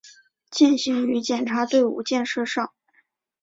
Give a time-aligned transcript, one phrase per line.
[0.49, 2.73] 践行于检察队伍建设上